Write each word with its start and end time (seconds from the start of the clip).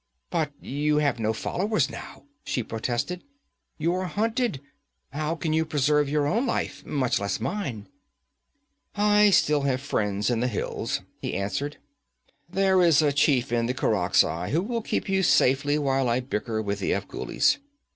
'But 0.31 0.51
you 0.59 0.97
have 0.97 1.19
no 1.19 1.31
followers 1.31 1.87
now!' 1.87 2.23
she 2.43 2.63
protested. 2.63 3.23
'You 3.77 3.93
are 3.93 4.05
hunted! 4.05 4.59
How 5.13 5.35
can 5.35 5.53
you 5.53 5.63
preserve 5.63 6.09
your 6.09 6.25
own 6.25 6.47
life, 6.47 6.83
much 6.83 7.19
less 7.19 7.39
mine?' 7.39 7.87
'I 8.95 9.29
still 9.29 9.61
have 9.61 9.79
friends 9.79 10.31
in 10.31 10.39
the 10.39 10.47
hills,' 10.47 11.01
he 11.21 11.35
answered. 11.35 11.77
'There 12.49 12.81
is 12.81 13.03
a 13.03 13.13
chief 13.13 13.51
of 13.51 13.67
the 13.67 13.75
Khurakzai 13.75 14.49
who 14.49 14.63
will 14.63 14.81
keep 14.81 15.07
you 15.07 15.21
safely 15.21 15.77
while 15.77 16.09
I 16.09 16.19
bicker 16.19 16.63
with 16.63 16.79
the 16.79 16.93
Afghulis. 16.95 17.59